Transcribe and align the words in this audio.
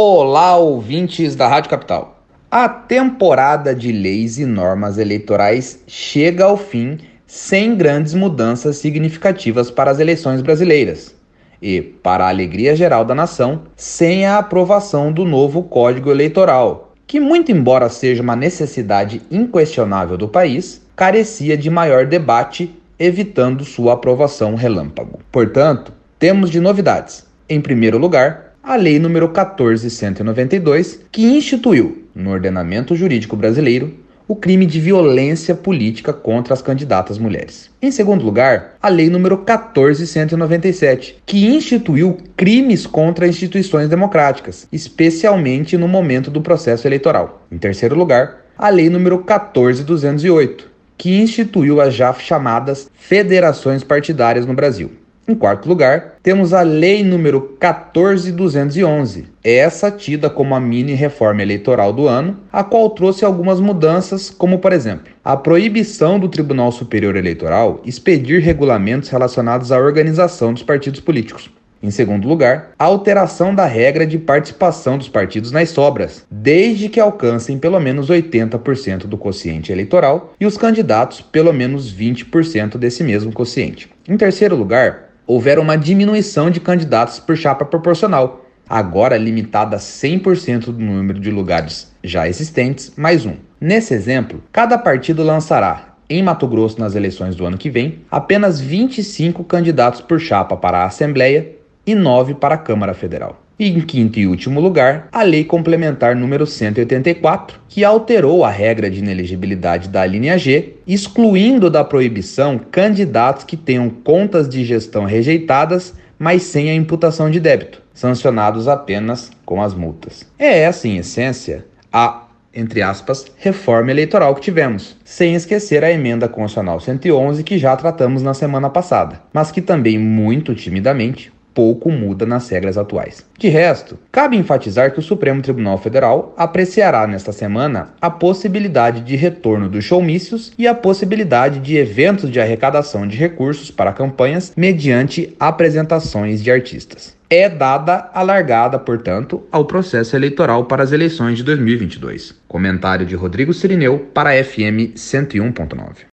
Olá, 0.00 0.56
ouvintes 0.56 1.34
da 1.34 1.48
Rádio 1.48 1.70
Capital. 1.70 2.22
A 2.48 2.68
temporada 2.68 3.74
de 3.74 3.90
leis 3.90 4.38
e 4.38 4.46
normas 4.46 4.96
eleitorais 4.96 5.82
chega 5.88 6.44
ao 6.44 6.56
fim 6.56 6.98
sem 7.26 7.74
grandes 7.74 8.14
mudanças 8.14 8.76
significativas 8.76 9.72
para 9.72 9.90
as 9.90 9.98
eleições 9.98 10.40
brasileiras 10.40 11.16
e, 11.60 11.82
para 11.82 12.26
a 12.26 12.28
alegria 12.28 12.76
geral 12.76 13.04
da 13.04 13.12
nação, 13.12 13.62
sem 13.74 14.24
a 14.24 14.38
aprovação 14.38 15.10
do 15.10 15.24
novo 15.24 15.64
Código 15.64 16.12
Eleitoral, 16.12 16.92
que, 17.04 17.18
muito 17.18 17.50
embora 17.50 17.88
seja 17.88 18.22
uma 18.22 18.36
necessidade 18.36 19.20
inquestionável 19.32 20.16
do 20.16 20.28
país, 20.28 20.80
carecia 20.94 21.56
de 21.56 21.68
maior 21.68 22.06
debate, 22.06 22.72
evitando 23.00 23.64
sua 23.64 23.94
aprovação 23.94 24.54
relâmpago. 24.54 25.18
Portanto, 25.32 25.92
temos 26.20 26.50
de 26.50 26.60
novidades. 26.60 27.26
Em 27.48 27.60
primeiro 27.60 27.98
lugar, 27.98 28.47
a 28.68 28.76
Lei 28.76 28.98
nº 28.98 29.32
14192, 29.32 31.00
que 31.10 31.22
instituiu, 31.22 32.04
no 32.14 32.30
ordenamento 32.30 32.94
jurídico 32.94 33.34
brasileiro, 33.34 33.94
o 34.28 34.36
crime 34.36 34.66
de 34.66 34.78
violência 34.78 35.54
política 35.54 36.12
contra 36.12 36.52
as 36.52 36.60
candidatas 36.60 37.16
mulheres. 37.16 37.70
Em 37.80 37.90
segundo 37.90 38.22
lugar, 38.22 38.74
a 38.82 38.90
Lei 38.90 39.08
nº 39.08 39.42
14197, 39.42 41.16
que 41.24 41.46
instituiu 41.46 42.18
crimes 42.36 42.86
contra 42.86 43.26
instituições 43.26 43.88
democráticas, 43.88 44.68
especialmente 44.70 45.78
no 45.78 45.88
momento 45.88 46.30
do 46.30 46.42
processo 46.42 46.86
eleitoral. 46.86 47.46
Em 47.50 47.56
terceiro 47.56 47.96
lugar, 47.96 48.44
a 48.58 48.68
Lei 48.68 48.90
nº 48.90 49.24
14208, 49.24 50.68
que 50.98 51.18
instituiu 51.18 51.80
as 51.80 51.94
já 51.94 52.12
chamadas 52.12 52.90
federações 52.92 53.82
partidárias 53.82 54.44
no 54.44 54.52
Brasil. 54.52 54.90
Em 55.30 55.34
quarto 55.34 55.68
lugar, 55.68 56.14
temos 56.22 56.54
a 56.54 56.62
Lei 56.62 57.04
número 57.04 57.54
14211, 57.60 59.26
essa 59.44 59.90
tida 59.90 60.30
como 60.30 60.54
a 60.54 60.60
mini 60.60 60.94
reforma 60.94 61.42
eleitoral 61.42 61.92
do 61.92 62.08
ano, 62.08 62.38
a 62.50 62.64
qual 62.64 62.88
trouxe 62.88 63.26
algumas 63.26 63.60
mudanças, 63.60 64.30
como 64.30 64.58
por 64.58 64.72
exemplo, 64.72 65.12
a 65.22 65.36
proibição 65.36 66.18
do 66.18 66.30
Tribunal 66.30 66.72
Superior 66.72 67.14
Eleitoral 67.14 67.82
expedir 67.84 68.40
regulamentos 68.40 69.10
relacionados 69.10 69.70
à 69.70 69.78
organização 69.78 70.54
dos 70.54 70.62
partidos 70.62 71.00
políticos. 71.00 71.50
Em 71.82 71.90
segundo 71.90 72.26
lugar, 72.26 72.70
a 72.78 72.86
alteração 72.86 73.54
da 73.54 73.66
regra 73.66 74.06
de 74.06 74.18
participação 74.18 74.96
dos 74.96 75.10
partidos 75.10 75.52
nas 75.52 75.68
sobras, 75.68 76.26
desde 76.30 76.88
que 76.88 76.98
alcancem 76.98 77.58
pelo 77.58 77.78
menos 77.78 78.08
80% 78.08 79.06
do 79.06 79.18
quociente 79.18 79.70
eleitoral 79.70 80.34
e 80.40 80.46
os 80.46 80.56
candidatos 80.56 81.20
pelo 81.20 81.52
menos 81.52 81.94
20% 81.94 82.78
desse 82.78 83.04
mesmo 83.04 83.30
quociente. 83.30 83.90
Em 84.08 84.16
terceiro 84.16 84.56
lugar, 84.56 85.07
houveram 85.28 85.62
uma 85.62 85.76
diminuição 85.76 86.50
de 86.50 86.58
candidatos 86.58 87.20
por 87.20 87.36
chapa 87.36 87.62
proporcional, 87.62 88.46
agora 88.66 89.18
limitada 89.18 89.76
a 89.76 89.78
100% 89.78 90.64
do 90.64 90.72
número 90.72 91.20
de 91.20 91.30
lugares 91.30 91.92
já 92.02 92.26
existentes, 92.26 92.94
mais 92.96 93.26
um. 93.26 93.34
Nesse 93.60 93.92
exemplo, 93.92 94.42
cada 94.50 94.78
partido 94.78 95.22
lançará, 95.22 95.96
em 96.08 96.22
Mato 96.22 96.48
Grosso 96.48 96.80
nas 96.80 96.94
eleições 96.94 97.36
do 97.36 97.44
ano 97.44 97.58
que 97.58 97.68
vem, 97.68 98.00
apenas 98.10 98.58
25 98.58 99.44
candidatos 99.44 100.00
por 100.00 100.18
chapa 100.18 100.56
para 100.56 100.78
a 100.78 100.86
Assembleia 100.86 101.56
e 101.86 101.94
9 101.94 102.34
para 102.34 102.54
a 102.54 102.58
Câmara 102.58 102.94
Federal. 102.94 103.47
E 103.58 103.68
em 103.68 103.80
quinto 103.80 104.20
e 104.20 104.26
último 104.26 104.60
lugar, 104.60 105.08
a 105.10 105.24
Lei 105.24 105.42
Complementar 105.42 106.14
número 106.14 106.46
184, 106.46 107.58
que 107.68 107.82
alterou 107.82 108.44
a 108.44 108.50
regra 108.50 108.88
de 108.88 109.00
inelegibilidade 109.00 109.88
da 109.88 110.06
linha 110.06 110.38
G, 110.38 110.74
excluindo 110.86 111.68
da 111.68 111.82
proibição 111.82 112.56
candidatos 112.70 113.42
que 113.42 113.56
tenham 113.56 113.90
contas 113.90 114.48
de 114.48 114.64
gestão 114.64 115.04
rejeitadas, 115.04 115.92
mas 116.16 116.44
sem 116.44 116.70
a 116.70 116.74
imputação 116.74 117.28
de 117.28 117.40
débito, 117.40 117.82
sancionados 117.92 118.68
apenas 118.68 119.28
com 119.44 119.60
as 119.60 119.74
multas. 119.74 120.24
É 120.38 120.60
essa, 120.60 120.86
em 120.86 120.98
essência, 120.98 121.66
a 121.92 122.28
entre 122.54 122.80
aspas, 122.80 123.26
reforma 123.36 123.90
eleitoral 123.90 124.34
que 124.34 124.40
tivemos, 124.40 124.96
sem 125.04 125.34
esquecer 125.34 125.84
a 125.84 125.92
emenda 125.92 126.28
constitucional 126.28 126.80
111 126.80 127.44
que 127.44 127.58
já 127.58 127.76
tratamos 127.76 128.22
na 128.22 128.34
semana 128.34 128.70
passada, 128.70 129.20
mas 129.32 129.52
que 129.52 129.60
também 129.60 129.98
muito 129.98 130.54
timidamente 130.54 131.30
pouco 131.58 131.90
muda 131.90 132.24
nas 132.24 132.48
regras 132.48 132.78
atuais. 132.78 133.26
De 133.36 133.48
resto, 133.48 133.98
cabe 134.12 134.36
enfatizar 134.36 134.92
que 134.92 135.00
o 135.00 135.02
Supremo 135.02 135.42
Tribunal 135.42 135.76
Federal 135.76 136.32
apreciará 136.36 137.04
nesta 137.04 137.32
semana 137.32 137.88
a 138.00 138.08
possibilidade 138.08 139.00
de 139.00 139.16
retorno 139.16 139.68
dos 139.68 139.82
showmícios 139.82 140.52
e 140.56 140.68
a 140.68 140.74
possibilidade 140.74 141.58
de 141.58 141.76
eventos 141.76 142.30
de 142.30 142.40
arrecadação 142.40 143.08
de 143.08 143.16
recursos 143.16 143.72
para 143.72 143.92
campanhas 143.92 144.52
mediante 144.56 145.34
apresentações 145.40 146.44
de 146.44 146.52
artistas. 146.52 147.16
É 147.28 147.48
dada 147.48 148.08
a 148.14 148.22
largada, 148.22 148.78
portanto, 148.78 149.42
ao 149.50 149.64
processo 149.64 150.14
eleitoral 150.14 150.66
para 150.66 150.84
as 150.84 150.92
eleições 150.92 151.38
de 151.38 151.42
2022. 151.42 152.36
Comentário 152.46 153.04
de 153.04 153.16
Rodrigo 153.16 153.52
Sirineu 153.52 153.98
para 154.14 154.30
FM 154.44 154.94
101.9. 154.94 156.06